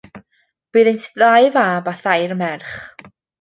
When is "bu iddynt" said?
0.71-1.05